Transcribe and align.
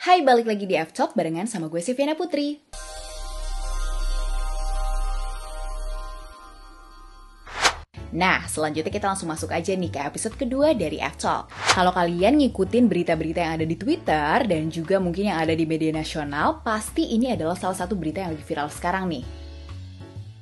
Hai, 0.00 0.24
balik 0.24 0.48
lagi 0.48 0.64
di 0.64 0.72
F-Talk 0.80 1.12
barengan 1.12 1.44
sama 1.44 1.68
gue 1.68 1.76
Siviana 1.76 2.16
Putri. 2.16 2.56
Nah, 8.16 8.48
selanjutnya 8.48 8.88
kita 8.88 9.12
langsung 9.12 9.28
masuk 9.28 9.52
aja 9.52 9.76
nih 9.76 9.92
ke 9.92 10.00
episode 10.00 10.40
kedua 10.40 10.72
dari 10.72 10.96
F-Talk. 11.04 11.52
Kalau 11.52 11.92
kalian 11.92 12.40
ngikutin 12.40 12.88
berita-berita 12.88 13.44
yang 13.44 13.60
ada 13.60 13.66
di 13.68 13.76
Twitter 13.76 14.48
dan 14.48 14.72
juga 14.72 14.96
mungkin 14.96 15.36
yang 15.36 15.36
ada 15.36 15.52
di 15.52 15.68
media 15.68 15.92
nasional, 15.92 16.64
pasti 16.64 17.12
ini 17.12 17.36
adalah 17.36 17.60
salah 17.60 17.76
satu 17.76 17.92
berita 17.92 18.24
yang 18.24 18.32
lagi 18.32 18.44
viral 18.48 18.72
sekarang 18.72 19.04
nih. 19.04 19.49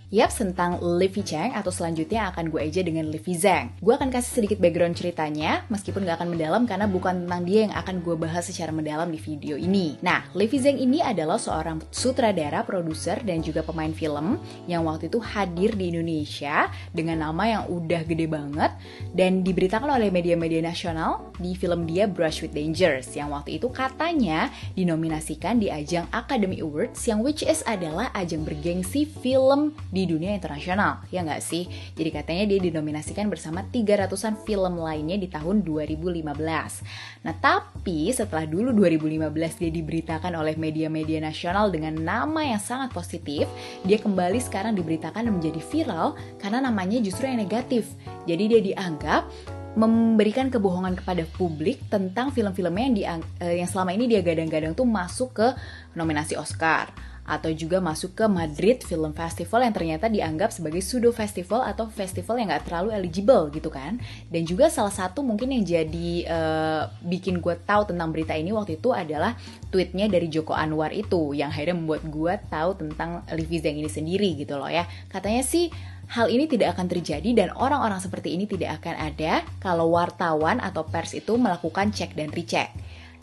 Yap, 0.08 0.32
tentang 0.32 0.80
Livy 0.80 1.20
Chang 1.20 1.52
atau 1.52 1.68
selanjutnya 1.68 2.32
akan 2.32 2.48
gue 2.48 2.64
aja 2.64 2.80
dengan 2.80 3.12
Livy 3.12 3.36
Zhang. 3.36 3.76
Gue 3.76 3.92
akan 3.92 4.08
kasih 4.08 4.40
sedikit 4.40 4.56
background 4.56 4.96
ceritanya, 4.96 5.68
meskipun 5.68 6.08
gak 6.08 6.24
akan 6.24 6.32
mendalam 6.32 6.64
karena 6.64 6.88
bukan 6.88 7.28
tentang 7.28 7.44
dia 7.44 7.68
yang 7.68 7.76
akan 7.76 8.00
gue 8.00 8.16
bahas 8.16 8.48
secara 8.48 8.72
mendalam 8.72 9.12
di 9.12 9.20
video 9.20 9.60
ini. 9.60 10.00
Nah, 10.00 10.24
Livy 10.32 10.64
Zhang 10.64 10.80
ini 10.80 11.04
adalah 11.04 11.36
seorang 11.36 11.84
sutradara, 11.92 12.64
produser, 12.64 13.20
dan 13.20 13.44
juga 13.44 13.60
pemain 13.60 13.92
film 13.92 14.40
yang 14.64 14.88
waktu 14.88 15.12
itu 15.12 15.20
hadir 15.20 15.76
di 15.76 15.92
Indonesia 15.92 16.72
dengan 16.88 17.28
nama 17.28 17.44
yang 17.44 17.62
udah 17.68 18.00
gede 18.08 18.32
banget 18.32 18.72
dan 19.12 19.44
diberitakan 19.44 19.92
oleh 19.92 20.08
media-media 20.08 20.64
nasional 20.64 21.36
di 21.36 21.52
film 21.52 21.84
dia 21.84 22.08
Brush 22.08 22.40
with 22.40 22.56
Dangers 22.56 23.12
yang 23.12 23.28
waktu 23.28 23.60
itu 23.60 23.68
katanya 23.68 24.48
dinominasikan 24.72 25.60
di 25.60 25.68
ajang 25.68 26.08
Academy 26.16 26.64
Awards 26.64 26.96
yang 27.04 27.20
which 27.20 27.44
is 27.44 27.60
adalah 27.68 28.08
ajang 28.16 28.48
bergengsi 28.48 29.04
film 29.04 29.76
dunia 30.04 30.36
internasional, 30.36 31.02
ya 31.08 31.24
nggak 31.24 31.42
sih? 31.42 31.66
Jadi 31.96 32.10
katanya 32.12 32.44
dia 32.44 32.58
dinominasikan 32.70 33.26
bersama 33.26 33.64
300-an 33.64 34.38
film 34.44 34.78
lainnya 34.78 35.16
di 35.16 35.26
tahun 35.26 35.64
2015. 35.64 37.24
Nah, 37.24 37.34
tapi 37.40 38.12
setelah 38.12 38.44
dulu 38.44 38.70
2015 38.76 39.58
dia 39.58 39.70
diberitakan 39.72 40.36
oleh 40.36 40.54
media-media 40.54 41.24
nasional 41.24 41.72
dengan 41.72 41.96
nama 41.96 42.44
yang 42.44 42.60
sangat 42.60 42.92
positif, 42.92 43.48
dia 43.82 43.98
kembali 43.98 44.38
sekarang 44.38 44.76
diberitakan 44.76 45.26
menjadi 45.32 45.58
viral 45.58 46.14
karena 46.38 46.68
namanya 46.68 47.00
justru 47.00 47.26
yang 47.26 47.40
negatif. 47.40 47.88
Jadi 48.28 48.44
dia 48.46 48.60
dianggap 48.60 49.26
memberikan 49.78 50.50
kebohongan 50.50 50.98
kepada 50.98 51.22
publik 51.38 51.86
tentang 51.86 52.34
film-filmnya 52.34 52.86
yang, 52.98 53.20
eh, 53.38 53.62
yang 53.62 53.68
selama 53.70 53.94
ini 53.94 54.10
dia 54.10 54.26
gadang-gadang 54.26 54.74
tuh 54.74 54.82
masuk 54.82 55.38
ke 55.38 55.48
nominasi 55.94 56.34
Oscar 56.34 57.07
atau 57.28 57.52
juga 57.52 57.76
masuk 57.84 58.16
ke 58.16 58.24
Madrid 58.24 58.80
Film 58.80 59.12
Festival 59.12 59.68
yang 59.68 59.74
ternyata 59.76 60.08
dianggap 60.08 60.48
sebagai 60.48 60.80
pseudo 60.80 61.12
festival 61.12 61.60
atau 61.60 61.84
festival 61.92 62.40
yang 62.40 62.48
gak 62.48 62.64
terlalu 62.64 62.96
eligible 62.96 63.52
gitu 63.52 63.68
kan. 63.68 64.00
Dan 64.32 64.48
juga 64.48 64.72
salah 64.72 64.90
satu 64.92 65.20
mungkin 65.20 65.52
yang 65.52 65.62
jadi 65.68 66.10
uh, 66.24 66.82
bikin 67.04 67.44
gue 67.44 67.52
tahu 67.68 67.92
tentang 67.92 68.08
berita 68.08 68.32
ini 68.32 68.48
waktu 68.56 68.80
itu 68.80 68.96
adalah 68.96 69.36
tweetnya 69.68 70.08
dari 70.08 70.32
Joko 70.32 70.56
Anwar 70.56 70.96
itu 70.96 71.36
yang 71.36 71.52
akhirnya 71.52 71.76
membuat 71.76 72.02
gue 72.08 72.34
tahu 72.48 72.70
tentang 72.80 73.20
Livi 73.36 73.60
Zeng 73.60 73.76
ini 73.76 73.92
sendiri 73.92 74.32
gitu 74.40 74.56
loh 74.56 74.72
ya. 74.72 74.88
Katanya 75.12 75.44
sih 75.44 75.68
hal 76.08 76.32
ini 76.32 76.48
tidak 76.48 76.76
akan 76.76 76.88
terjadi 76.88 77.30
dan 77.36 77.48
orang-orang 77.52 78.00
seperti 78.00 78.32
ini 78.32 78.48
tidak 78.48 78.80
akan 78.80 78.96
ada 78.96 79.44
kalau 79.60 79.92
wartawan 79.92 80.56
atau 80.64 80.88
pers 80.88 81.12
itu 81.12 81.36
melakukan 81.36 81.92
cek 81.92 82.16
dan 82.16 82.32
recheck. 82.32 82.72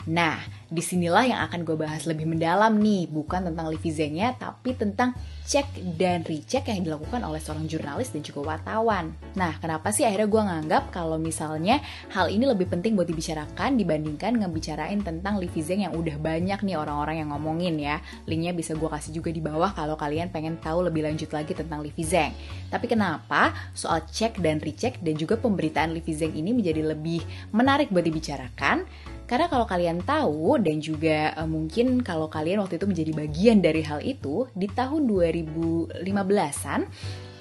Nah, 0.06 0.38
di 0.70 0.78
sinilah 0.78 1.26
yang 1.26 1.40
akan 1.50 1.66
gue 1.66 1.74
bahas 1.74 2.06
lebih 2.06 2.30
mendalam 2.30 2.78
nih, 2.78 3.10
bukan 3.10 3.50
tentang 3.50 3.66
Livi 3.66 3.90
Zengnya, 3.90 4.38
tapi 4.38 4.78
tentang 4.78 5.18
cek 5.46 5.98
dan 5.98 6.22
recheck 6.22 6.66
yang 6.70 6.86
dilakukan 6.86 7.22
oleh 7.26 7.42
seorang 7.42 7.66
jurnalis 7.66 8.14
dan 8.14 8.22
juga 8.22 8.54
wartawan. 8.54 9.14
Nah, 9.34 9.58
kenapa 9.58 9.90
sih 9.90 10.06
akhirnya 10.06 10.30
gue 10.30 10.42
nganggap 10.42 10.94
kalau 10.94 11.18
misalnya 11.18 11.82
hal 12.14 12.30
ini 12.30 12.46
lebih 12.46 12.70
penting 12.70 12.94
buat 12.94 13.10
dibicarakan 13.10 13.74
dibandingkan 13.74 14.38
ngebicarain 14.38 15.02
tentang 15.02 15.42
Livi 15.42 15.58
Zeng 15.62 15.82
yang 15.82 15.94
udah 15.94 16.18
banyak 16.22 16.62
nih 16.62 16.76
orang-orang 16.78 17.26
yang 17.26 17.34
ngomongin 17.34 17.74
ya. 17.78 17.98
Linknya 18.30 18.54
bisa 18.54 18.78
gue 18.78 18.86
kasih 18.86 19.10
juga 19.10 19.34
di 19.34 19.42
bawah 19.42 19.74
kalau 19.74 19.98
kalian 19.98 20.30
pengen 20.30 20.58
tahu 20.62 20.86
lebih 20.86 21.02
lanjut 21.02 21.30
lagi 21.34 21.50
tentang 21.50 21.82
Livi 21.82 22.06
Zeng. 22.06 22.30
Tapi 22.70 22.86
kenapa 22.86 23.54
soal 23.74 24.06
cek 24.06 24.38
dan 24.38 24.62
recheck 24.62 25.02
dan 25.02 25.18
juga 25.18 25.34
pemberitaan 25.34 25.90
Livi 25.90 26.14
Zeng 26.14 26.34
ini 26.34 26.54
menjadi 26.54 26.94
lebih 26.94 27.22
menarik 27.50 27.90
buat 27.90 28.06
dibicarakan? 28.06 28.86
Karena 29.26 29.50
kalau 29.50 29.66
kalian 29.66 30.06
tahu 30.06 30.62
dan 30.62 30.78
juga 30.78 31.34
uh, 31.34 31.50
mungkin 31.50 31.98
kalau 32.06 32.30
kalian 32.30 32.62
waktu 32.62 32.78
itu 32.78 32.86
menjadi 32.86 33.12
bagian 33.12 33.58
dari 33.58 33.82
hal 33.82 33.98
itu 33.98 34.46
di 34.54 34.70
tahun 34.70 35.10
2015-an 35.10 36.80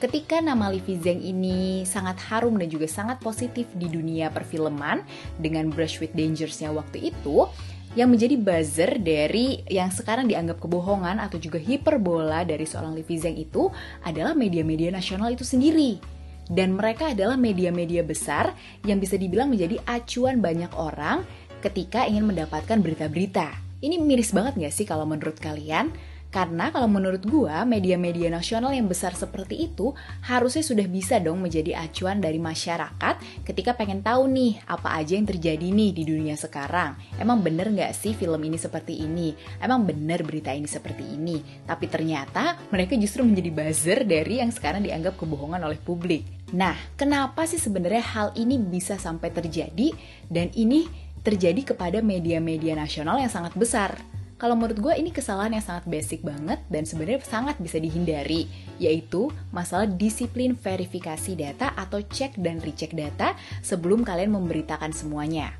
ketika 0.01 0.41
nama 0.43 0.73
Livi 0.73 0.97
Zeng 0.99 1.21
ini 1.21 1.85
sangat 1.85 2.19
harum 2.27 2.57
dan 2.57 2.67
juga 2.67 2.89
sangat 2.89 3.21
positif 3.21 3.69
di 3.77 3.87
dunia 3.87 4.33
perfilman 4.33 5.05
dengan 5.37 5.69
Brush 5.69 6.01
with 6.01 6.11
Dangers-nya 6.17 6.73
waktu 6.73 7.13
itu 7.13 7.47
yang 7.95 8.11
menjadi 8.11 8.35
buzzer 8.35 8.91
dari 8.99 9.63
yang 9.71 9.87
sekarang 9.87 10.27
dianggap 10.27 10.59
kebohongan 10.59 11.15
atau 11.21 11.39
juga 11.39 11.61
hiperbola 11.61 12.43
dari 12.43 12.67
seorang 12.67 12.91
Livi 12.91 13.15
Zeng 13.15 13.39
itu 13.39 13.71
adalah 14.03 14.35
media-media 14.35 14.91
nasional 14.91 15.31
itu 15.31 15.47
sendiri. 15.47 16.01
Dan 16.45 16.77
mereka 16.77 17.09
adalah 17.09 17.41
media-media 17.41 18.05
besar 18.05 18.53
yang 18.85 19.01
bisa 19.01 19.17
dibilang 19.17 19.49
menjadi 19.49 19.81
acuan 19.89 20.45
banyak 20.45 20.69
orang 20.77 21.25
ketika 21.65 22.05
ingin 22.05 22.29
mendapatkan 22.29 22.77
berita-berita. 22.77 23.57
Ini 23.81 23.97
miris 23.97 24.29
banget 24.29 24.61
gak 24.61 24.73
sih 24.73 24.85
kalau 24.85 25.09
menurut 25.09 25.41
kalian? 25.41 25.89
Karena 26.35 26.67
kalau 26.67 26.91
menurut 26.91 27.23
gua, 27.23 27.63
media-media 27.63 28.27
nasional 28.27 28.75
yang 28.75 28.91
besar 28.91 29.15
seperti 29.15 29.71
itu 29.71 29.95
harusnya 30.19 30.67
sudah 30.67 30.83
bisa 30.83 31.15
dong 31.23 31.39
menjadi 31.39 31.79
acuan 31.79 32.19
dari 32.19 32.43
masyarakat 32.43 33.47
ketika 33.47 33.71
pengen 33.71 34.03
tahu 34.03 34.27
nih 34.27 34.59
apa 34.67 34.99
aja 34.99 35.15
yang 35.15 35.23
terjadi 35.23 35.63
nih 35.63 35.95
di 35.95 36.03
dunia 36.03 36.35
sekarang. 36.35 36.99
Emang 37.15 37.39
bener 37.39 37.71
nggak 37.71 37.95
sih 37.95 38.11
film 38.11 38.43
ini 38.43 38.59
seperti 38.59 39.07
ini? 39.07 39.31
Emang 39.63 39.87
bener 39.87 40.27
berita 40.27 40.51
ini 40.51 40.67
seperti 40.67 41.07
ini? 41.07 41.39
Tapi 41.63 41.87
ternyata 41.87 42.59
mereka 42.67 42.99
justru 42.99 43.23
menjadi 43.23 43.55
buzzer 43.55 43.99
dari 44.03 44.43
yang 44.43 44.51
sekarang 44.51 44.83
dianggap 44.83 45.15
kebohongan 45.15 45.63
oleh 45.63 45.79
publik. 45.79 46.27
Nah, 46.51 46.75
kenapa 46.99 47.47
sih 47.47 47.57
sebenarnya 47.57 48.03
hal 48.03 48.27
ini 48.35 48.59
bisa 48.59 48.99
sampai 48.99 49.31
terjadi 49.31 49.95
dan 50.27 50.51
ini 50.51 51.04
terjadi 51.25 51.73
kepada 51.73 52.05
media-media 52.05 52.77
nasional 52.77 53.17
yang 53.17 53.33
sangat 53.33 53.57
besar. 53.57 53.97
Kalau 54.35 54.53
menurut 54.53 54.77
gue 54.77 54.93
ini 54.99 55.09
kesalahan 55.09 55.57
yang 55.57 55.65
sangat 55.65 55.87
basic 55.89 56.21
banget 56.21 56.61
dan 56.69 56.83
sebenarnya 56.85 57.23
sangat 57.25 57.57
bisa 57.57 57.81
dihindari, 57.81 58.45
yaitu 58.77 59.31
masalah 59.49 59.89
disiplin 59.89 60.53
verifikasi 60.53 61.33
data 61.33 61.73
atau 61.73 62.03
cek 62.03 62.37
dan 62.37 62.59
recheck 62.61 62.93
data 62.93 63.33
sebelum 63.63 64.05
kalian 64.05 64.35
memberitakan 64.35 64.91
semuanya. 64.91 65.55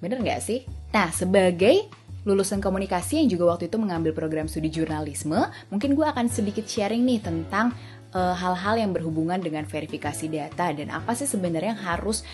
Bener 0.00 0.18
nggak 0.18 0.40
sih? 0.40 0.64
Nah, 0.90 1.12
sebagai 1.12 1.86
lulusan 2.26 2.58
komunikasi 2.58 3.22
yang 3.22 3.28
juga 3.30 3.54
waktu 3.54 3.70
itu 3.70 3.78
mengambil 3.78 4.10
program 4.16 4.50
studi 4.50 4.72
jurnalisme, 4.72 5.46
mungkin 5.70 5.94
gue 5.94 6.06
akan 6.08 6.26
sedikit 6.26 6.66
sharing 6.66 7.06
nih 7.06 7.22
tentang 7.22 7.70
eh, 8.16 8.34
hal-hal 8.34 8.74
uh, 8.74 8.80
yang 8.82 8.90
berhubungan 8.96 9.38
dengan 9.38 9.62
verifikasi 9.68 10.26
data 10.32 10.72
dan 10.72 10.90
apa 10.90 11.12
sih 11.12 11.28
sebenarnya 11.28 11.76
yang 11.76 11.84
harus 11.86 12.26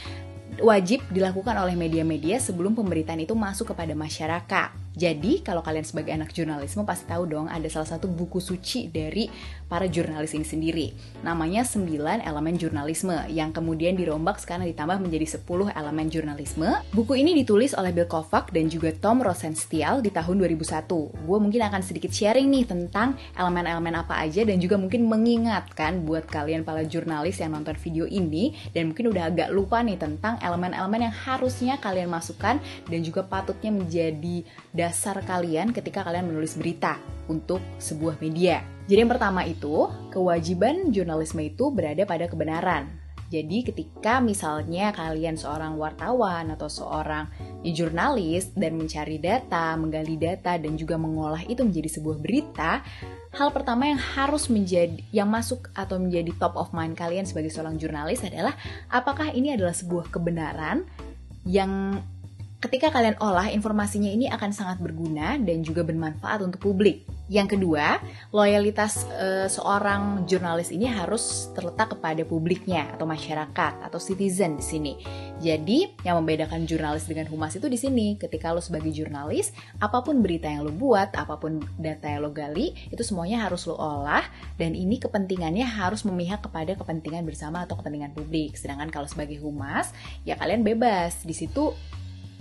wajib 0.61 1.01
dilakukan 1.09 1.57
oleh 1.57 1.73
media-media 1.73 2.37
sebelum 2.37 2.77
pemberitaan 2.77 3.25
itu 3.25 3.33
masuk 3.33 3.73
kepada 3.73 3.97
masyarakat. 3.97 4.69
Jadi, 4.93 5.41
kalau 5.41 5.65
kalian 5.65 5.89
sebagai 5.89 6.13
anak 6.13 6.37
jurnalisme 6.37 6.85
pasti 6.85 7.09
tahu 7.09 7.25
dong 7.25 7.49
ada 7.49 7.65
salah 7.73 7.89
satu 7.89 8.13
buku 8.13 8.45
suci 8.45 8.93
dari 8.93 9.25
para 9.73 9.89
jurnalis 9.89 10.37
ini 10.37 10.45
sendiri. 10.45 10.87
Namanya 11.25 11.65
9 11.65 12.21
elemen 12.21 12.61
jurnalisme 12.61 13.17
yang 13.33 13.57
kemudian 13.57 13.97
dirombak 13.97 14.37
sekarang 14.37 14.69
ditambah 14.69 15.01
menjadi 15.01 15.41
10 15.41 15.73
elemen 15.73 16.13
jurnalisme. 16.13 16.69
Buku 16.93 17.17
ini 17.17 17.33
ditulis 17.33 17.73
oleh 17.73 17.89
Bill 17.97 18.05
Kovac 18.05 18.53
dan 18.53 18.69
juga 18.69 18.93
Tom 18.93 19.25
Rosenstiel 19.25 20.05
di 20.05 20.13
tahun 20.13 20.45
2001. 20.45 21.25
Gue 21.25 21.39
mungkin 21.41 21.65
akan 21.65 21.81
sedikit 21.81 22.13
sharing 22.13 22.53
nih 22.53 22.69
tentang 22.69 23.17
elemen-elemen 23.33 23.97
apa 23.97 24.21
aja 24.21 24.45
dan 24.45 24.61
juga 24.61 24.77
mungkin 24.77 25.09
mengingatkan 25.09 26.05
buat 26.05 26.29
kalian 26.29 26.69
para 26.69 26.85
jurnalis 26.85 27.41
yang 27.41 27.57
nonton 27.57 27.73
video 27.81 28.05
ini 28.05 28.53
dan 28.77 28.93
mungkin 28.93 29.09
udah 29.09 29.33
agak 29.33 29.49
lupa 29.57 29.81
nih 29.81 29.97
tentang 29.97 30.37
elemen-elemen 30.45 31.09
yang 31.09 31.17
harusnya 31.17 31.81
kalian 31.81 32.13
masukkan 32.13 32.61
dan 32.61 33.01
juga 33.01 33.25
patutnya 33.25 33.73
menjadi 33.73 34.45
dasar 34.77 35.17
kalian 35.25 35.73
ketika 35.73 36.05
kalian 36.05 36.29
menulis 36.29 36.61
berita 36.61 37.01
untuk 37.31 37.65
sebuah 37.81 38.21
media. 38.21 38.61
Jadi 38.91 38.99
yang 38.99 39.13
pertama 39.13 39.47
itu, 39.47 39.87
kewajiban 40.11 40.91
jurnalisme 40.91 41.43
itu 41.43 41.71
berada 41.71 42.03
pada 42.03 42.27
kebenaran. 42.27 43.03
Jadi 43.33 43.65
ketika 43.65 44.21
misalnya 44.21 44.93
kalian 44.93 45.41
seorang 45.41 45.81
wartawan 45.81 46.53
atau 46.53 46.69
seorang 46.69 47.33
jurnalis 47.65 48.53
dan 48.53 48.77
mencari 48.77 49.17
data, 49.17 49.73
menggali 49.73 50.21
data 50.21 50.61
dan 50.61 50.77
juga 50.77 51.01
mengolah 51.01 51.41
itu 51.49 51.65
menjadi 51.65 51.97
sebuah 51.97 52.21
berita, 52.21 52.85
hal 53.33 53.49
pertama 53.49 53.89
yang 53.89 53.97
harus 53.97 54.53
menjadi 54.53 55.01
yang 55.17 55.33
masuk 55.33 55.73
atau 55.73 55.97
menjadi 55.97 56.29
top 56.37 56.61
of 56.61 56.77
mind 56.77 56.93
kalian 56.93 57.25
sebagai 57.25 57.49
seorang 57.49 57.81
jurnalis 57.81 58.21
adalah 58.21 58.53
apakah 58.93 59.33
ini 59.33 59.57
adalah 59.57 59.73
sebuah 59.73 60.13
kebenaran 60.13 60.85
yang 61.49 62.05
ketika 62.61 62.93
kalian 62.93 63.17
olah 63.19 63.49
informasinya 63.49 64.13
ini 64.13 64.29
akan 64.29 64.53
sangat 64.53 64.77
berguna 64.79 65.41
dan 65.41 65.65
juga 65.65 65.83
bermanfaat 65.89 66.45
untuk 66.45 66.61
publik. 66.61 67.09
Yang 67.33 67.57
kedua, 67.57 67.97
loyalitas 68.29 69.09
e, 69.09 69.49
seorang 69.49 70.29
jurnalis 70.29 70.69
ini 70.69 70.85
harus 70.85 71.49
terletak 71.57 71.97
kepada 71.97 72.21
publiknya 72.29 72.93
atau 72.93 73.09
masyarakat 73.09 73.89
atau 73.89 73.97
citizen 73.97 74.61
di 74.61 74.65
sini. 74.65 74.93
Jadi, 75.41 75.97
yang 76.05 76.21
membedakan 76.21 76.69
jurnalis 76.69 77.09
dengan 77.09 77.25
humas 77.33 77.57
itu 77.57 77.73
di 77.73 77.81
sini. 77.81 78.21
Ketika 78.21 78.53
lo 78.53 78.61
sebagai 78.61 78.93
jurnalis, 78.93 79.49
apa 79.81 80.05
pun 80.05 80.21
berita 80.21 80.45
yang 80.53 80.69
lo 80.69 80.77
buat, 80.77 81.17
apa 81.17 81.41
pun 81.41 81.65
data 81.81 82.05
yang 82.05 82.29
lo 82.29 82.37
gali, 82.37 82.77
itu 82.93 83.01
semuanya 83.01 83.49
harus 83.49 83.65
lo 83.65 83.81
olah 83.81 84.29
dan 84.61 84.77
ini 84.77 85.01
kepentingannya 85.01 85.65
harus 85.65 86.05
memihak 86.05 86.45
kepada 86.45 86.77
kepentingan 86.77 87.25
bersama 87.25 87.65
atau 87.65 87.81
kepentingan 87.81 88.13
publik. 88.13 88.61
Sedangkan 88.61 88.93
kalau 88.93 89.09
sebagai 89.09 89.41
humas, 89.41 89.97
ya 90.29 90.37
kalian 90.37 90.61
bebas. 90.61 91.25
Di 91.25 91.33
situ 91.33 91.73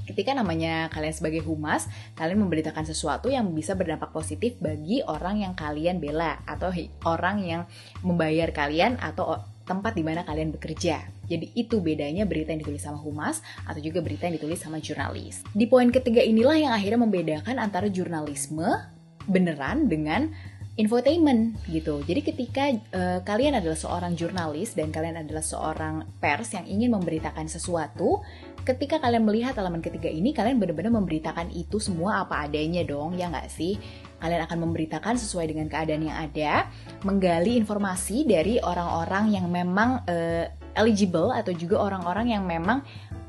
ketika 0.07 0.33
namanya 0.33 0.89
kalian 0.89 1.13
sebagai 1.13 1.41
humas, 1.45 1.87
kalian 2.17 2.41
memberitakan 2.45 2.85
sesuatu 2.87 3.29
yang 3.29 3.49
bisa 3.51 3.77
berdampak 3.77 4.09
positif 4.09 4.57
bagi 4.57 5.01
orang 5.05 5.43
yang 5.43 5.53
kalian 5.53 6.01
bela 6.01 6.41
atau 6.47 6.73
orang 7.05 7.37
yang 7.43 7.61
membayar 8.01 8.49
kalian 8.49 8.97
atau 9.01 9.41
tempat 9.65 9.93
di 9.95 10.03
mana 10.03 10.25
kalian 10.25 10.51
bekerja. 10.51 11.05
Jadi 11.31 11.55
itu 11.55 11.79
bedanya 11.79 12.27
berita 12.27 12.51
yang 12.51 12.59
ditulis 12.59 12.83
sama 12.83 12.99
humas 12.99 13.39
atau 13.63 13.79
juga 13.79 14.03
berita 14.03 14.27
yang 14.27 14.35
ditulis 14.35 14.59
sama 14.59 14.83
jurnalis. 14.83 15.47
Di 15.55 15.63
poin 15.69 15.87
ketiga 15.87 16.19
inilah 16.19 16.59
yang 16.59 16.73
akhirnya 16.75 16.99
membedakan 16.99 17.55
antara 17.55 17.87
jurnalisme 17.87 18.67
beneran 19.29 19.87
dengan 19.87 20.33
infotainment 20.81 21.61
gitu. 21.69 22.01
Jadi 22.01 22.21
ketika 22.25 22.63
uh, 22.97 23.19
kalian 23.21 23.61
adalah 23.61 23.77
seorang 23.77 24.17
jurnalis 24.17 24.73
dan 24.73 24.89
kalian 24.89 25.21
adalah 25.21 25.45
seorang 25.45 26.09
pers 26.17 26.57
yang 26.57 26.65
ingin 26.65 26.89
memberitakan 26.97 27.45
sesuatu, 27.45 28.25
ketika 28.65 28.97
kalian 28.97 29.21
melihat 29.21 29.53
elemen 29.61 29.85
ketiga 29.85 30.09
ini, 30.09 30.33
kalian 30.33 30.57
benar-benar 30.57 30.89
memberitakan 30.89 31.53
itu 31.53 31.77
semua 31.77 32.25
apa 32.25 32.49
adanya 32.49 32.81
dong, 32.81 33.13
ya 33.13 33.29
nggak 33.29 33.53
sih? 33.53 33.77
Kalian 34.21 34.41
akan 34.45 34.57
memberitakan 34.69 35.17
sesuai 35.17 35.49
dengan 35.49 35.69
keadaan 35.69 36.05
yang 36.05 36.17
ada, 36.17 36.69
menggali 37.05 37.57
informasi 37.57 38.25
dari 38.25 38.57
orang-orang 38.61 39.33
yang 39.33 39.49
memang 39.49 40.01
uh, 40.05 40.45
eligible 40.77 41.33
atau 41.33 41.51
juga 41.51 41.77
orang-orang 41.81 42.33
yang 42.33 42.43
memang 42.45 42.81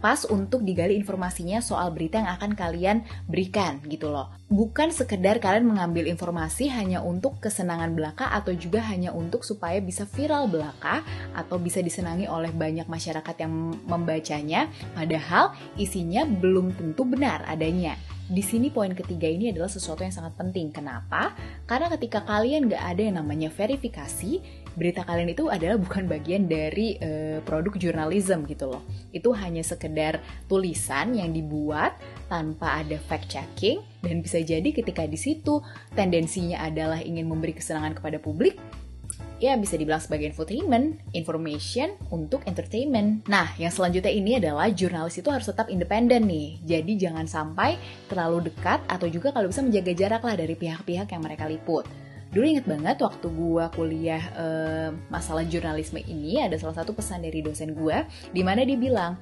pas 0.02 0.26
untuk 0.26 0.66
digali 0.66 0.98
informasinya 0.98 1.62
soal 1.62 1.94
berita 1.94 2.18
yang 2.18 2.34
akan 2.34 2.58
kalian 2.58 3.06
berikan 3.30 3.78
gitu 3.86 4.10
loh. 4.10 4.34
Bukan 4.50 4.90
sekedar 4.90 5.38
kalian 5.38 5.64
mengambil 5.64 6.10
informasi 6.10 6.66
hanya 6.68 7.00
untuk 7.00 7.38
kesenangan 7.38 7.94
belaka 7.94 8.28
atau 8.34 8.50
juga 8.52 8.82
hanya 8.82 9.14
untuk 9.14 9.46
supaya 9.46 9.78
bisa 9.78 10.02
viral 10.04 10.50
belaka 10.50 11.06
atau 11.38 11.56
bisa 11.62 11.78
disenangi 11.78 12.26
oleh 12.26 12.50
banyak 12.50 12.90
masyarakat 12.90 13.36
yang 13.38 13.78
membacanya, 13.86 14.66
padahal 14.98 15.54
isinya 15.78 16.26
belum 16.26 16.74
tentu 16.74 17.06
benar 17.06 17.46
adanya. 17.46 17.94
Di 18.32 18.40
sini 18.40 18.72
poin 18.72 18.96
ketiga 18.96 19.28
ini 19.28 19.52
adalah 19.52 19.68
sesuatu 19.68 20.00
yang 20.00 20.14
sangat 20.14 20.32
penting. 20.40 20.72
Kenapa? 20.72 21.36
Karena 21.68 21.92
ketika 21.92 22.24
kalian 22.24 22.64
gak 22.64 22.80
ada 22.80 23.02
yang 23.04 23.16
namanya 23.20 23.52
verifikasi, 23.52 24.40
berita 24.74 25.04
kalian 25.04 25.32
itu 25.32 25.48
adalah 25.52 25.76
bukan 25.76 26.08
bagian 26.08 26.48
dari 26.48 26.96
uh, 27.00 27.38
produk 27.44 27.76
jurnalism 27.76 28.44
gitu 28.48 28.72
loh. 28.72 28.82
Itu 29.12 29.32
hanya 29.36 29.60
sekedar 29.64 30.20
tulisan 30.48 31.16
yang 31.16 31.32
dibuat 31.32 31.96
tanpa 32.28 32.80
ada 32.80 32.96
fact 32.96 33.28
checking 33.28 33.84
dan 34.02 34.24
bisa 34.24 34.40
jadi 34.40 34.68
ketika 34.72 35.04
di 35.04 35.16
situ 35.20 35.60
tendensinya 35.92 36.64
adalah 36.64 36.98
ingin 37.00 37.28
memberi 37.28 37.54
kesenangan 37.54 37.94
kepada 37.94 38.18
publik, 38.18 38.56
ya 39.42 39.58
bisa 39.58 39.74
dibilang 39.74 39.98
sebagai 39.98 40.30
infotainment, 40.30 41.02
information 41.18 41.98
untuk 42.14 42.46
entertainment. 42.46 43.26
Nah, 43.26 43.50
yang 43.58 43.74
selanjutnya 43.74 44.14
ini 44.14 44.38
adalah 44.38 44.70
jurnalis 44.70 45.18
itu 45.18 45.28
harus 45.34 45.50
tetap 45.50 45.66
independen 45.66 46.30
nih. 46.30 46.62
Jadi 46.62 46.94
jangan 46.94 47.26
sampai 47.26 47.74
terlalu 48.06 48.54
dekat 48.54 48.78
atau 48.86 49.10
juga 49.10 49.34
kalau 49.34 49.50
bisa 49.50 49.66
menjaga 49.66 49.92
jarak 49.98 50.22
lah 50.22 50.38
dari 50.38 50.54
pihak-pihak 50.54 51.10
yang 51.10 51.22
mereka 51.26 51.50
liput. 51.50 51.84
Dulu 52.32 52.44
inget 52.48 52.64
banget 52.64 52.96
waktu 53.04 53.28
gue 53.28 53.64
kuliah 53.76 54.24
uh, 54.32 54.88
masalah 55.12 55.44
jurnalisme 55.44 56.00
ini 56.00 56.40
ada 56.40 56.56
salah 56.56 56.80
satu 56.80 56.96
pesan 56.96 57.20
dari 57.20 57.44
dosen 57.44 57.76
gue 57.76 57.96
di 58.32 58.40
mana 58.40 58.64
dia 58.64 58.80
bilang 58.80 59.20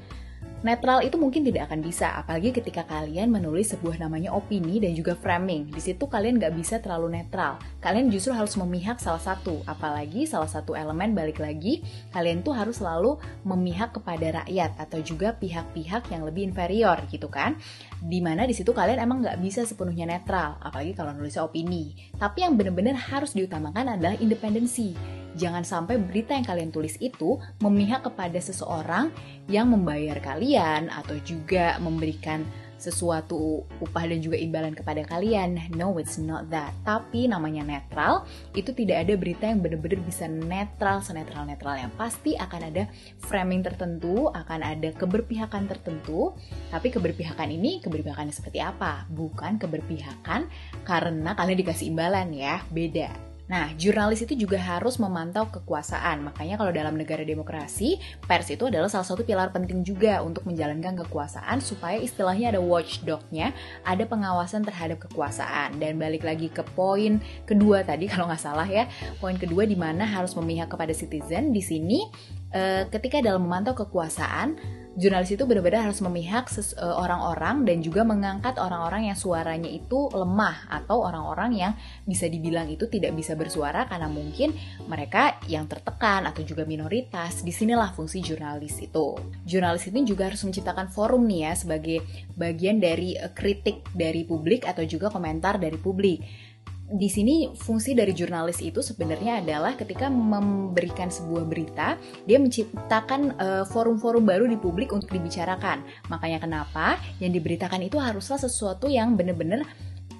Netral 0.60 1.00
itu 1.00 1.16
mungkin 1.16 1.40
tidak 1.40 1.72
akan 1.72 1.80
bisa, 1.80 2.20
apalagi 2.20 2.52
ketika 2.52 2.84
kalian 2.84 3.32
menulis 3.32 3.72
sebuah 3.72 3.96
namanya 3.96 4.36
opini 4.36 4.76
dan 4.76 4.92
juga 4.92 5.16
framing. 5.16 5.72
Di 5.72 5.80
situ 5.80 6.04
kalian 6.04 6.36
nggak 6.36 6.52
bisa 6.52 6.76
terlalu 6.84 7.16
netral. 7.16 7.56
Kalian 7.80 8.12
justru 8.12 8.36
harus 8.36 8.52
memihak 8.60 9.00
salah 9.00 9.24
satu, 9.24 9.64
apalagi 9.64 10.28
salah 10.28 10.52
satu 10.52 10.76
elemen 10.76 11.16
balik 11.16 11.40
lagi, 11.40 11.80
kalian 12.12 12.44
tuh 12.44 12.52
harus 12.52 12.76
selalu 12.76 13.16
memihak 13.40 13.96
kepada 13.96 14.44
rakyat 14.44 14.76
atau 14.76 15.00
juga 15.00 15.32
pihak-pihak 15.32 16.12
yang 16.12 16.28
lebih 16.28 16.52
inferior 16.52 17.08
gitu 17.08 17.32
kan. 17.32 17.56
Di 18.04 18.20
mana 18.20 18.44
di 18.44 18.52
situ 18.52 18.76
kalian 18.76 19.00
emang 19.00 19.24
nggak 19.24 19.40
bisa 19.40 19.64
sepenuhnya 19.64 20.04
netral, 20.04 20.60
apalagi 20.60 20.92
kalau 20.92 21.16
nulisnya 21.16 21.40
opini. 21.40 21.96
Tapi 22.20 22.44
yang 22.44 22.60
benar-benar 22.60 23.00
harus 23.00 23.32
diutamakan 23.32 23.96
adalah 23.96 24.12
independensi 24.20 24.92
jangan 25.36 25.62
sampai 25.62 26.00
berita 26.00 26.34
yang 26.34 26.46
kalian 26.46 26.70
tulis 26.70 26.96
itu 26.98 27.38
memihak 27.60 28.06
kepada 28.06 28.38
seseorang 28.38 29.12
yang 29.46 29.70
membayar 29.70 30.18
kalian 30.18 30.90
atau 30.90 31.18
juga 31.22 31.78
memberikan 31.82 32.42
sesuatu 32.80 33.68
upah 33.84 34.08
dan 34.08 34.24
juga 34.24 34.40
imbalan 34.40 34.72
kepada 34.72 35.04
kalian. 35.04 35.60
No, 35.76 35.92
it's 36.00 36.16
not 36.16 36.48
that. 36.48 36.72
Tapi 36.82 37.28
namanya 37.28 37.60
netral, 37.62 38.24
itu 38.56 38.72
tidak 38.72 39.04
ada 39.06 39.14
berita 39.20 39.44
yang 39.52 39.60
benar-benar 39.60 40.00
bisa 40.02 40.24
netral, 40.26 41.04
senetral-netral 41.04 41.76
yang 41.76 41.92
pasti 41.94 42.34
akan 42.40 42.72
ada 42.72 42.88
framing 43.20 43.60
tertentu, 43.60 44.32
akan 44.32 44.64
ada 44.64 44.96
keberpihakan 44.96 45.68
tertentu. 45.68 46.32
Tapi 46.72 46.88
keberpihakan 46.88 47.52
ini 47.52 47.84
keberpihakannya 47.84 48.32
seperti 48.32 48.64
apa? 48.64 49.04
Bukan 49.12 49.60
keberpihakan 49.60 50.48
karena 50.88 51.36
kalian 51.36 51.60
dikasih 51.60 51.92
imbalan 51.92 52.32
ya, 52.32 52.64
beda. 52.72 53.29
Nah, 53.50 53.74
jurnalis 53.74 54.22
itu 54.22 54.46
juga 54.46 54.62
harus 54.62 54.94
memantau 55.02 55.50
kekuasaan. 55.50 56.22
Makanya 56.22 56.54
kalau 56.54 56.70
dalam 56.70 56.94
negara 56.94 57.26
demokrasi, 57.26 57.98
pers 58.22 58.46
itu 58.54 58.70
adalah 58.70 58.86
salah 58.86 59.02
satu 59.02 59.26
pilar 59.26 59.50
penting 59.50 59.82
juga 59.82 60.22
untuk 60.22 60.46
menjalankan 60.46 60.94
kekuasaan 61.02 61.58
supaya 61.58 61.98
istilahnya 61.98 62.54
ada 62.54 62.62
watchdog-nya, 62.62 63.50
ada 63.82 64.06
pengawasan 64.06 64.62
terhadap 64.62 65.02
kekuasaan. 65.02 65.82
Dan 65.82 65.98
balik 65.98 66.22
lagi 66.22 66.46
ke 66.46 66.62
poin 66.78 67.18
kedua 67.42 67.82
tadi 67.82 68.06
kalau 68.12 68.30
nggak 68.30 68.38
salah 68.38 68.70
ya, 68.70 68.86
poin 69.18 69.34
kedua 69.34 69.66
di 69.66 69.74
mana 69.74 70.06
harus 70.06 70.38
memihak 70.38 70.70
kepada 70.70 70.94
citizen. 70.94 71.50
Di 71.50 71.60
sini, 71.66 72.06
eh, 72.54 72.86
ketika 72.86 73.18
dalam 73.18 73.50
memantau 73.50 73.74
kekuasaan, 73.74 74.79
jurnalis 74.98 75.34
itu 75.34 75.46
benar-benar 75.46 75.90
harus 75.90 76.02
memihak 76.02 76.50
e, 76.50 76.82
orang-orang 76.82 77.62
dan 77.62 77.78
juga 77.78 78.02
mengangkat 78.02 78.58
orang-orang 78.58 79.12
yang 79.12 79.18
suaranya 79.18 79.70
itu 79.70 80.10
lemah 80.10 80.66
atau 80.66 81.06
orang-orang 81.06 81.50
yang 81.54 81.72
bisa 82.02 82.26
dibilang 82.26 82.66
itu 82.66 82.90
tidak 82.90 83.14
bisa 83.14 83.38
bersuara 83.38 83.86
karena 83.86 84.10
mungkin 84.10 84.50
mereka 84.90 85.38
yang 85.46 85.70
tertekan 85.70 86.26
atau 86.26 86.42
juga 86.42 86.66
minoritas. 86.66 87.46
Di 87.46 87.54
sinilah 87.54 87.94
fungsi 87.94 88.18
jurnalis 88.18 88.82
itu. 88.82 89.14
Jurnalis 89.46 89.86
ini 89.90 90.02
juga 90.02 90.26
harus 90.26 90.42
menciptakan 90.42 90.90
forum 90.90 91.22
nih 91.26 91.50
ya 91.50 91.52
sebagai 91.54 91.98
bagian 92.34 92.82
dari 92.82 93.14
e, 93.14 93.26
kritik 93.30 93.86
dari 93.94 94.26
publik 94.26 94.66
atau 94.66 94.82
juga 94.82 95.12
komentar 95.12 95.62
dari 95.62 95.78
publik 95.78 96.49
di 96.90 97.06
sini 97.06 97.46
fungsi 97.54 97.94
dari 97.94 98.10
jurnalis 98.10 98.58
itu 98.58 98.82
sebenarnya 98.82 99.38
adalah 99.38 99.78
ketika 99.78 100.10
memberikan 100.10 101.06
sebuah 101.06 101.46
berita, 101.46 101.94
dia 102.26 102.42
menciptakan 102.42 103.38
uh, 103.38 103.64
forum-forum 103.70 104.26
baru 104.26 104.50
di 104.50 104.58
publik 104.58 104.90
untuk 104.90 105.14
dibicarakan. 105.14 105.86
Makanya 106.10 106.42
kenapa 106.42 106.98
yang 107.22 107.30
diberitakan 107.30 107.86
itu 107.86 108.02
haruslah 108.02 108.42
sesuatu 108.42 108.90
yang 108.90 109.14
benar-benar 109.14 109.62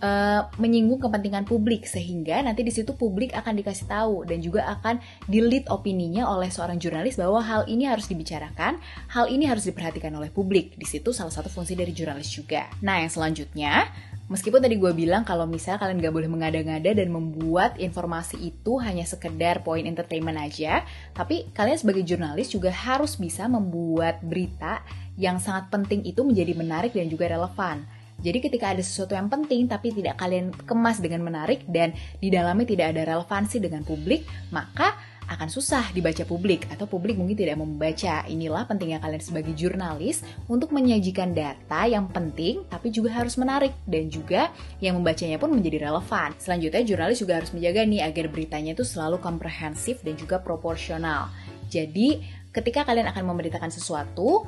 uh, 0.01 0.49
menyinggung 0.63 1.01
kepentingan 1.01 1.45
publik 1.47 1.87
sehingga 1.87 2.41
nanti 2.43 2.65
di 2.65 2.73
situ 2.73 2.97
publik 2.97 3.33
akan 3.37 3.55
dikasih 3.61 3.87
tahu 3.87 4.25
dan 4.27 4.41
juga 4.41 4.67
akan 4.79 4.99
dilit 5.29 5.69
opininya 5.69 6.27
oleh 6.29 6.49
seorang 6.49 6.81
jurnalis 6.81 7.17
bahwa 7.21 7.41
hal 7.45 7.69
ini 7.69 7.87
harus 7.87 8.09
dibicarakan, 8.09 8.81
hal 9.13 9.27
ini 9.29 9.47
harus 9.47 9.69
diperhatikan 9.69 10.13
oleh 10.17 10.33
publik. 10.33 10.75
Di 10.77 10.89
situ 10.89 11.13
salah 11.13 11.33
satu 11.33 11.53
fungsi 11.53 11.77
dari 11.77 11.93
jurnalis 11.93 12.29
juga. 12.33 12.67
Nah, 12.83 13.01
yang 13.05 13.13
selanjutnya 13.13 13.89
Meskipun 14.31 14.63
tadi 14.63 14.79
gue 14.79 14.95
bilang 14.95 15.27
kalau 15.27 15.43
misalnya 15.43 15.83
kalian 15.83 15.99
gak 16.07 16.15
boleh 16.15 16.31
mengada-ngada 16.31 16.95
dan 16.95 17.11
membuat 17.11 17.75
informasi 17.83 18.39
itu 18.39 18.79
hanya 18.79 19.03
sekedar 19.03 19.67
poin 19.67 19.83
entertainment 19.83 20.39
aja, 20.39 20.87
tapi 21.11 21.51
kalian 21.51 21.75
sebagai 21.75 22.07
jurnalis 22.07 22.55
juga 22.55 22.71
harus 22.71 23.19
bisa 23.19 23.51
membuat 23.51 24.23
berita 24.23 24.87
yang 25.19 25.43
sangat 25.43 25.75
penting 25.75 26.07
itu 26.07 26.23
menjadi 26.23 26.55
menarik 26.55 26.95
dan 26.95 27.11
juga 27.11 27.27
relevan. 27.27 27.83
Jadi 28.23 28.39
ketika 28.39 28.71
ada 28.71 28.85
sesuatu 28.87 29.19
yang 29.19 29.27
penting 29.27 29.67
tapi 29.67 29.91
tidak 29.91 30.15
kalian 30.23 30.55
kemas 30.63 31.03
dengan 31.03 31.27
menarik 31.27 31.67
dan 31.67 31.91
di 32.23 32.31
dalamnya 32.31 32.71
tidak 32.71 32.95
ada 32.95 33.03
relevansi 33.19 33.59
dengan 33.59 33.83
publik, 33.83 34.23
maka 34.55 34.95
akan 35.31 35.47
susah 35.47 35.95
dibaca 35.95 36.27
publik 36.27 36.67
atau 36.75 36.91
publik 36.91 37.15
mungkin 37.15 37.39
tidak 37.39 37.63
membaca. 37.63 38.27
Inilah 38.27 38.67
pentingnya 38.67 38.99
kalian 38.99 39.23
sebagai 39.23 39.55
jurnalis 39.55 40.27
untuk 40.51 40.75
menyajikan 40.75 41.31
data 41.31 41.87
yang 41.87 42.11
penting 42.11 42.67
tapi 42.67 42.91
juga 42.91 43.15
harus 43.23 43.39
menarik 43.39 43.71
dan 43.87 44.11
juga 44.11 44.51
yang 44.83 44.99
membacanya 44.99 45.39
pun 45.39 45.55
menjadi 45.55 45.87
relevan. 45.87 46.35
Selanjutnya 46.35 46.83
jurnalis 46.83 47.23
juga 47.23 47.39
harus 47.39 47.55
menjaga 47.55 47.87
nih 47.87 48.03
agar 48.03 48.27
beritanya 48.27 48.75
itu 48.75 48.83
selalu 48.83 49.23
komprehensif 49.23 50.03
dan 50.03 50.19
juga 50.19 50.43
proporsional. 50.43 51.31
Jadi 51.71 52.27
ketika 52.51 52.83
kalian 52.83 53.07
akan 53.15 53.25
memberitakan 53.31 53.71
sesuatu, 53.71 54.43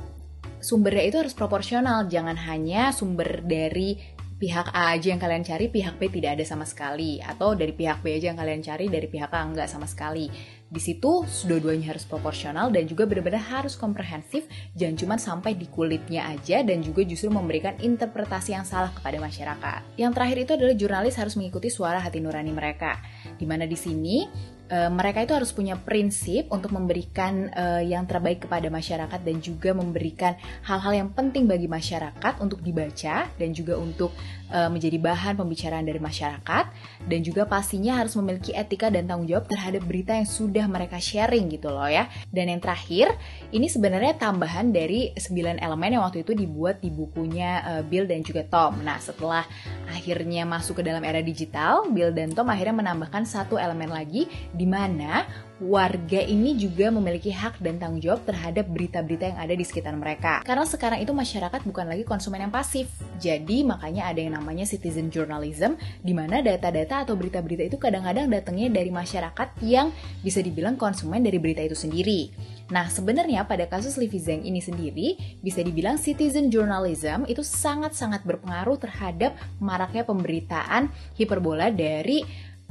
sumbernya 0.59 1.07
itu 1.07 1.17
harus 1.23 1.31
proporsional, 1.31 2.11
jangan 2.11 2.35
hanya 2.35 2.91
sumber 2.91 3.39
dari 3.47 3.95
pihak 4.43 4.75
A 4.75 4.91
aja 4.91 5.15
yang 5.15 5.23
kalian 5.23 5.47
cari, 5.47 5.71
pihak 5.71 5.95
B 5.95 6.11
tidak 6.11 6.35
ada 6.35 6.43
sama 6.43 6.67
sekali. 6.67 7.23
Atau 7.23 7.55
dari 7.55 7.71
pihak 7.71 8.03
B 8.03 8.19
aja 8.19 8.35
yang 8.35 8.39
kalian 8.39 8.59
cari, 8.59 8.91
dari 8.91 9.07
pihak 9.07 9.31
A 9.31 9.39
enggak 9.39 9.71
sama 9.71 9.87
sekali. 9.87 10.27
Di 10.73 10.81
situ 10.81 11.21
dua-duanya 11.45 11.93
harus 11.93 12.01
proporsional 12.01 12.73
dan 12.73 12.89
juga 12.89 13.05
benar-benar 13.05 13.61
harus 13.61 13.77
komprehensif, 13.77 14.49
jangan 14.73 14.97
cuma 14.97 15.15
sampai 15.21 15.53
di 15.53 15.69
kulitnya 15.69 16.33
aja 16.33 16.65
dan 16.65 16.81
juga 16.81 17.05
justru 17.05 17.29
memberikan 17.29 17.77
interpretasi 17.77 18.57
yang 18.57 18.65
salah 18.65 18.89
kepada 18.89 19.21
masyarakat. 19.21 19.85
Yang 20.01 20.11
terakhir 20.17 20.37
itu 20.41 20.51
adalah 20.57 20.73
jurnalis 20.73 21.15
harus 21.21 21.37
mengikuti 21.37 21.69
suara 21.69 22.01
hati 22.01 22.17
nurani 22.17 22.49
mereka. 22.49 22.97
Di 23.37 23.45
mana 23.45 23.69
di 23.69 23.77
sini 23.77 24.25
uh, 24.73 24.89
mereka 24.89 25.21
itu 25.21 25.37
harus 25.37 25.53
punya 25.53 25.77
prinsip 25.77 26.49
untuk 26.49 26.73
memberikan 26.73 27.53
uh, 27.53 27.81
yang 27.85 28.09
terbaik 28.09 28.49
kepada 28.49 28.65
masyarakat 28.73 29.19
dan 29.21 29.37
juga 29.37 29.77
memberikan 29.77 30.33
hal-hal 30.65 31.05
yang 31.05 31.09
penting 31.13 31.45
bagi 31.45 31.69
masyarakat 31.69 32.41
untuk 32.41 32.65
dibaca 32.65 33.29
dan 33.29 33.49
juga 33.53 33.77
untuk 33.77 34.09
uh, 34.49 34.69
menjadi 34.73 34.97
bahan 34.97 35.37
pembicaraan 35.37 35.85
dari 35.85 36.01
masyarakat 36.01 36.65
dan 37.05 37.19
juga 37.21 37.45
pastinya 37.45 38.01
harus 38.01 38.17
memiliki 38.17 38.55
etika 38.57 38.89
dan 38.89 39.05
tanggung 39.05 39.29
jawab 39.29 39.45
terhadap 39.45 39.85
berita 39.85 40.17
yang 40.17 40.27
sudah 40.27 40.65
mereka 40.65 40.97
sharing 40.97 41.53
gitu 41.53 41.69
loh 41.69 41.87
ya. 41.87 42.09
Dan 42.33 42.49
yang 42.49 42.61
terakhir, 42.63 43.13
ini 43.53 43.69
sebenarnya 43.69 44.17
tambahan 44.17 44.73
dari 44.73 45.13
9 45.13 45.61
elemen 45.61 45.99
yang 45.99 46.03
waktu 46.03 46.25
itu 46.25 46.33
dibuat 46.33 46.81
di 46.81 46.89
bukunya 46.89 47.61
uh, 47.61 47.83
Bill 47.85 48.09
dan 48.09 48.25
juga 48.25 48.41
Tom. 48.47 48.81
Nah, 48.81 48.97
setelah 48.97 49.45
akhirnya 49.93 50.43
masuk 50.43 50.81
ke 50.81 50.83
dalam 50.89 51.05
era 51.05 51.21
digital, 51.21 51.85
Bill 51.93 52.09
dan 52.09 52.33
Tom 52.33 52.49
akhirnya 52.49 52.81
menambahkan 52.81 53.29
satu 53.29 53.61
elemen 53.61 53.93
lagi 53.93 54.25
di 54.49 54.65
mana 54.65 55.29
warga 55.61 56.17
ini 56.17 56.57
juga 56.57 56.89
memiliki 56.89 57.29
hak 57.29 57.61
dan 57.61 57.77
tanggung 57.77 58.01
jawab 58.01 58.25
terhadap 58.25 58.65
berita-berita 58.65 59.33
yang 59.33 59.39
ada 59.39 59.53
di 59.53 59.61
sekitar 59.61 59.93
mereka. 59.93 60.41
Karena 60.41 60.65
sekarang 60.65 60.99
itu 61.05 61.13
masyarakat 61.13 61.61
bukan 61.61 61.85
lagi 61.85 62.01
konsumen 62.01 62.41
yang 62.41 62.53
pasif. 62.53 62.89
Jadi 63.21 63.61
makanya 63.61 64.09
ada 64.09 64.17
yang 64.17 64.33
namanya 64.33 64.65
citizen 64.65 65.13
journalism, 65.13 65.77
di 66.01 66.11
mana 66.11 66.41
data-data 66.41 67.05
atau 67.05 67.13
berita-berita 67.13 67.69
itu 67.69 67.77
kadang-kadang 67.77 68.33
datangnya 68.33 68.73
dari 68.73 68.89
masyarakat 68.89 69.49
yang 69.61 69.93
bisa 70.25 70.41
dibilang 70.41 70.73
konsumen 70.73 71.21
dari 71.21 71.37
berita 71.37 71.61
itu 71.61 71.77
sendiri. 71.77 72.33
Nah, 72.73 72.89
sebenarnya 72.89 73.45
pada 73.45 73.69
kasus 73.69 73.99
Livi 74.01 74.17
Zeng 74.17 74.41
ini 74.41 74.57
sendiri, 74.57 75.37
bisa 75.43 75.61
dibilang 75.61 76.01
citizen 76.01 76.49
journalism 76.49 77.27
itu 77.29 77.45
sangat-sangat 77.45 78.25
berpengaruh 78.25 78.81
terhadap 78.81 79.37
maraknya 79.61 80.07
pemberitaan 80.07 80.89
hiperbola 81.13 81.69
dari 81.69 82.23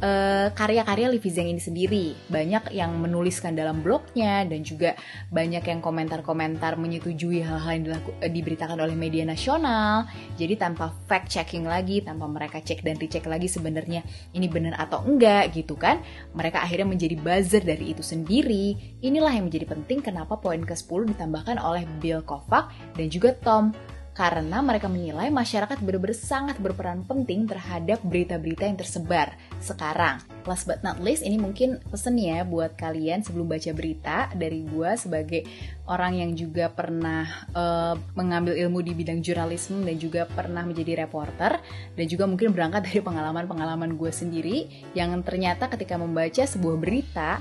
uh, 0.03 0.49
karya-karya 0.53 1.07
Livi 1.09 1.31
Zeng 1.31 1.49
ini 1.49 1.63
sendiri. 1.63 2.07
Banyak 2.29 2.75
yang 2.75 2.93
menuliskan 2.99 3.55
dalam 3.55 3.81
blognya 3.81 4.43
dan 4.45 4.61
juga 4.67 4.99
banyak 5.31 5.63
yang 5.63 5.81
komentar-komentar 5.81 6.77
menyetujui 6.77 7.41
hal-hal 7.41 7.71
yang 7.79 7.85
dilaku, 7.87 8.11
uh, 8.19 8.29
diberitakan 8.29 8.77
oleh 8.83 8.99
media 8.99 9.23
nasional. 9.23 10.11
Jadi 10.37 10.59
tanpa 10.59 10.91
fact 11.07 11.31
checking 11.31 11.65
lagi, 11.65 12.03
tanpa 12.03 12.27
mereka 12.27 12.59
cek 12.59 12.83
dan 12.83 12.99
dicek 12.99 13.25
lagi 13.31 13.47
sebenarnya 13.47 14.03
ini 14.35 14.51
benar 14.51 14.77
atau 14.77 15.07
enggak 15.07 15.55
gitu 15.55 15.79
kan. 15.79 16.03
Mereka 16.35 16.61
akhirnya 16.61 16.91
menjadi 16.91 17.17
buzzer 17.17 17.63
dari 17.63 17.95
itu 17.95 18.03
sendiri. 18.03 18.99
Inilah 19.01 19.33
yang 19.33 19.47
menjadi 19.47 19.71
penting 19.71 20.03
kenapa 20.03 20.37
poin 20.37 20.61
ke-10 20.61 21.15
ditambahkan 21.15 21.57
oleh 21.63 21.87
Bill 22.03 22.21
Kovac 22.27 22.75
dan 22.99 23.07
juga 23.07 23.33
Tom 23.39 23.71
karena 24.13 24.61
mereka 24.61 24.93
menilai 24.93 25.33
masyarakat 25.33 25.81
benar-benar 25.81 26.13
sangat 26.13 26.61
berperan 26.61 27.01
penting 27.09 27.49
terhadap 27.49 28.05
berita-berita 28.05 28.69
yang 28.69 28.77
tersebar 28.77 29.33
sekarang. 29.57 30.21
Last 30.45 30.69
but 30.69 30.85
not 30.85 31.01
least, 31.01 31.25
ini 31.25 31.41
mungkin 31.41 31.81
pesen 31.89 32.21
ya 32.21 32.45
buat 32.45 32.77
kalian 32.77 33.25
sebelum 33.25 33.49
baca 33.49 33.73
berita 33.73 34.29
dari 34.37 34.69
gue 34.69 34.91
sebagai 35.01 35.49
orang 35.89 36.21
yang 36.21 36.31
juga 36.37 36.69
pernah 36.69 37.25
uh, 37.57 37.97
mengambil 38.13 38.53
ilmu 38.53 38.85
di 38.85 38.93
bidang 38.93 39.25
jurnalisme 39.25 39.81
dan 39.81 39.97
juga 39.97 40.29
pernah 40.29 40.61
menjadi 40.61 41.09
reporter 41.09 41.57
dan 41.97 42.05
juga 42.05 42.29
mungkin 42.29 42.53
berangkat 42.53 42.85
dari 42.93 43.01
pengalaman-pengalaman 43.01 43.97
gue 43.97 44.13
sendiri 44.13 44.69
yang 44.93 45.17
ternyata 45.25 45.73
ketika 45.73 45.97
membaca 45.97 46.45
sebuah 46.45 46.77
berita 46.77 47.41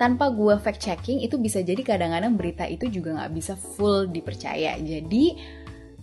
tanpa 0.00 0.32
gue 0.32 0.56
fact 0.56 0.80
checking 0.80 1.20
itu 1.20 1.36
bisa 1.36 1.60
jadi 1.60 1.84
kadang-kadang 1.84 2.32
berita 2.32 2.64
itu 2.64 2.88
juga 2.88 3.20
nggak 3.20 3.32
bisa 3.36 3.52
full 3.52 4.08
dipercaya. 4.08 4.80
Jadi 4.80 5.36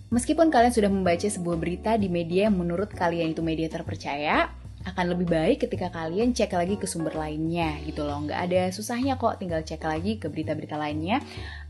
Meskipun 0.08 0.48
kalian 0.48 0.72
sudah 0.72 0.88
membaca 0.88 1.28
sebuah 1.28 1.60
berita 1.60 2.00
di 2.00 2.08
media 2.08 2.48
yang 2.48 2.56
menurut 2.56 2.88
kalian 2.88 3.36
itu 3.36 3.44
media 3.44 3.68
terpercaya, 3.68 4.48
akan 4.88 5.12
lebih 5.12 5.28
baik 5.28 5.68
ketika 5.68 5.92
kalian 5.92 6.32
cek 6.32 6.54
lagi 6.54 6.80
ke 6.80 6.88
sumber 6.88 7.12
lainnya 7.12 7.76
gitu 7.84 8.06
loh. 8.08 8.24
Nggak 8.24 8.40
ada 8.48 8.62
susahnya 8.72 9.20
kok 9.20 9.36
tinggal 9.36 9.60
cek 9.60 9.84
lagi 9.84 10.16
ke 10.16 10.32
berita-berita 10.32 10.80
lainnya. 10.80 11.20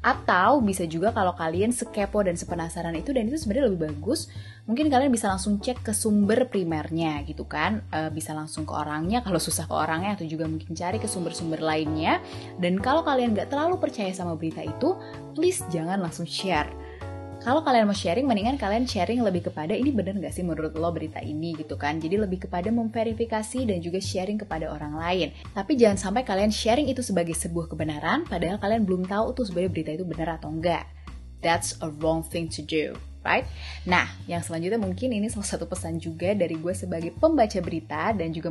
Atau 0.05 0.63
bisa 0.63 0.87
juga 0.87 1.11
kalau 1.11 1.35
kalian 1.35 1.75
sekepo 1.75 2.23
dan 2.23 2.39
sepenasaran 2.39 2.95
itu 2.95 3.11
dan 3.11 3.27
itu 3.27 3.41
sebenarnya 3.41 3.75
lebih 3.75 3.91
bagus, 3.91 4.31
mungkin 4.71 4.87
kalian 4.87 5.11
bisa 5.11 5.27
langsung 5.33 5.59
cek 5.59 5.83
ke 5.83 5.93
sumber 5.97 6.47
primernya 6.47 7.25
gitu 7.27 7.49
kan. 7.49 7.83
E, 7.91 8.13
bisa 8.15 8.37
langsung 8.37 8.63
ke 8.63 8.77
orangnya 8.77 9.25
kalau 9.25 9.43
susah 9.43 9.67
ke 9.67 9.75
orangnya 9.75 10.15
atau 10.15 10.29
juga 10.29 10.47
mungkin 10.47 10.71
cari 10.77 11.03
ke 11.03 11.11
sumber-sumber 11.11 11.59
lainnya. 11.59 12.23
Dan 12.61 12.79
kalau 12.79 13.03
kalian 13.03 13.35
nggak 13.35 13.51
terlalu 13.51 13.83
percaya 13.83 14.15
sama 14.15 14.39
berita 14.39 14.63
itu, 14.63 14.95
please 15.35 15.65
jangan 15.73 15.99
langsung 15.99 16.29
share 16.29 16.71
kalau 17.39 17.63
kalian 17.63 17.87
mau 17.87 17.95
sharing, 17.95 18.27
mendingan 18.27 18.59
kalian 18.59 18.83
sharing 18.83 19.23
lebih 19.23 19.47
kepada 19.47 19.71
ini 19.71 19.95
bener 19.95 20.19
gak 20.19 20.35
sih 20.35 20.43
menurut 20.43 20.75
lo 20.75 20.91
berita 20.91 21.23
ini 21.23 21.55
gitu 21.55 21.79
kan. 21.79 22.03
Jadi 22.03 22.19
lebih 22.19 22.51
kepada 22.51 22.67
memverifikasi 22.75 23.63
dan 23.63 23.79
juga 23.79 24.03
sharing 24.03 24.43
kepada 24.43 24.69
orang 24.75 24.99
lain. 24.99 25.31
Tapi 25.55 25.79
jangan 25.79 25.97
sampai 25.97 26.27
kalian 26.27 26.51
sharing 26.51 26.91
itu 26.91 26.99
sebagai 26.99 27.39
sebuah 27.39 27.71
kebenaran, 27.71 28.27
padahal 28.27 28.59
kalian 28.59 28.83
belum 28.83 29.07
tahu 29.07 29.39
tuh 29.39 29.45
sebenarnya 29.47 29.71
berita 29.71 29.91
itu 29.95 30.05
benar 30.05 30.43
atau 30.43 30.51
enggak. 30.51 30.85
That's 31.39 31.79
a 31.79 31.89
wrong 32.03 32.27
thing 32.27 32.51
to 32.59 32.63
do. 32.67 32.99
Right? 33.23 33.47
Nah, 33.87 34.09
yang 34.27 34.41
selanjutnya 34.43 34.81
mungkin 34.81 35.13
ini 35.15 35.31
salah 35.31 35.47
satu 35.47 35.69
pesan 35.69 36.01
juga 36.01 36.33
dari 36.33 36.57
gue 36.57 36.75
sebagai 36.75 37.13
pembaca 37.13 37.61
berita 37.61 38.11
dan 38.17 38.35
juga 38.35 38.51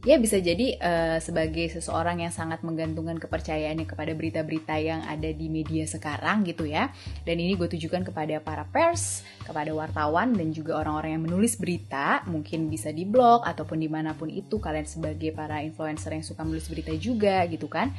ya 0.00 0.16
bisa 0.16 0.40
jadi 0.40 0.80
uh, 0.80 1.18
sebagai 1.20 1.68
seseorang 1.68 2.24
yang 2.24 2.32
sangat 2.32 2.64
menggantungkan 2.64 3.20
kepercayaannya 3.20 3.84
kepada 3.84 4.16
berita-berita 4.16 4.80
yang 4.80 5.04
ada 5.04 5.28
di 5.28 5.52
media 5.52 5.84
sekarang 5.84 6.44
gitu 6.48 6.64
ya. 6.64 6.88
Dan 7.28 7.36
ini 7.40 7.52
gue 7.56 7.68
tujukan 7.68 8.08
kepada 8.08 8.40
para 8.40 8.64
pers, 8.64 9.20
kepada 9.44 9.68
wartawan 9.76 10.32
dan 10.32 10.56
juga 10.56 10.80
orang-orang 10.80 11.20
yang 11.20 11.24
menulis 11.28 11.60
berita, 11.60 12.24
mungkin 12.24 12.72
bisa 12.72 12.88
di 12.90 13.04
blog 13.04 13.44
ataupun 13.44 13.76
di 13.76 13.88
mana 13.92 14.16
pun 14.16 14.32
itu 14.32 14.56
kalian 14.56 14.88
sebagai 14.88 15.36
para 15.36 15.60
influencer 15.60 16.16
yang 16.16 16.24
suka 16.24 16.42
menulis 16.44 16.68
berita 16.72 16.92
juga 16.96 17.44
gitu 17.46 17.68
kan. 17.68 17.92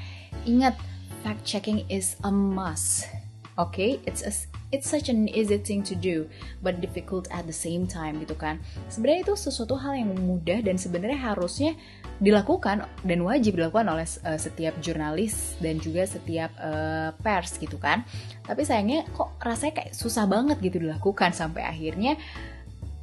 Ingat, 0.49 0.73
fact 1.21 1.45
checking 1.45 1.85
is 1.85 2.17
a 2.25 2.31
must. 2.33 3.05
Oke, 3.59 3.77
okay? 3.77 3.91
it's 4.09 4.25
a 4.25 4.50
it's 4.71 4.87
such 4.89 5.11
an 5.11 5.27
easy 5.29 5.59
thing 5.59 5.83
to 5.83 5.93
do 5.93 6.25
but 6.63 6.79
difficult 6.79 7.27
at 7.29 7.45
the 7.45 7.55
same 7.55 7.85
time 7.85 8.17
gitu 8.23 8.33
kan 8.35 8.57
sebenarnya 8.87 9.27
itu 9.27 9.33
sesuatu 9.37 9.77
hal 9.77 9.95
yang 9.95 10.11
mudah 10.15 10.63
dan 10.63 10.79
sebenarnya 10.79 11.19
harusnya 11.19 11.75
dilakukan 12.23 12.87
dan 13.03 13.19
wajib 13.21 13.59
dilakukan 13.59 13.87
oleh 13.91 14.07
uh, 14.25 14.39
setiap 14.39 14.73
jurnalis 14.79 15.59
dan 15.59 15.77
juga 15.77 16.07
setiap 16.07 16.51
uh, 16.57 17.11
pers 17.19 17.59
gitu 17.59 17.75
kan 17.77 18.07
tapi 18.47 18.65
sayangnya 18.65 19.05
kok 19.13 19.37
rasanya 19.43 19.83
kayak 19.83 19.93
susah 19.93 20.25
banget 20.25 20.57
gitu 20.63 20.81
dilakukan 20.81 21.35
sampai 21.35 21.67
akhirnya 21.67 22.17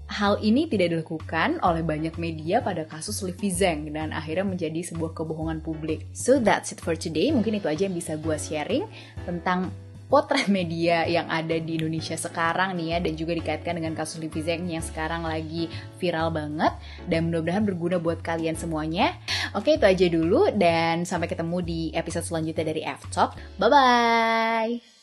Hal 0.09 0.41
ini 0.41 0.65
tidak 0.73 0.97
dilakukan 0.97 1.61
oleh 1.61 1.85
banyak 1.85 2.17
media 2.17 2.65
pada 2.65 2.89
kasus 2.89 3.21
Livi 3.21 3.53
Zeng 3.53 3.93
dan 3.93 4.09
akhirnya 4.17 4.49
menjadi 4.49 4.81
sebuah 4.81 5.13
kebohongan 5.13 5.61
publik. 5.61 6.09
So 6.17 6.41
that's 6.41 6.73
it 6.73 6.81
for 6.81 6.97
today. 6.97 7.29
Mungkin 7.29 7.61
itu 7.61 7.69
aja 7.69 7.85
yang 7.85 7.93
bisa 7.93 8.17
gue 8.17 8.33
sharing 8.41 8.89
tentang 9.29 9.69
potret 10.09 10.49
media 10.49 11.05
yang 11.05 11.29
ada 11.29 11.55
di 11.61 11.77
Indonesia 11.77 12.17
sekarang 12.17 12.75
nih 12.75 12.97
ya 12.97 12.99
dan 13.05 13.12
juga 13.15 13.33
dikaitkan 13.37 13.77
dengan 13.77 13.93
kasus 13.95 14.19
Livi 14.19 14.41
Zeng 14.41 14.67
yang 14.67 14.83
sekarang 14.83 15.23
lagi 15.23 15.69
viral 16.00 16.33
banget 16.33 16.73
dan 17.07 17.29
mudah-mudahan 17.29 17.65
berguna 17.65 17.97
buat 18.00 18.25
kalian 18.25 18.57
semuanya. 18.57 19.21
Oke 19.53 19.77
itu 19.77 19.85
aja 19.85 20.07
dulu 20.09 20.49
dan 20.57 21.05
sampai 21.05 21.29
ketemu 21.29 21.57
di 21.62 21.81
episode 21.93 22.25
selanjutnya 22.25 22.65
dari 22.65 22.83
F-Talk. 22.83 23.61
Bye 23.61 23.69
bye. 23.71 24.98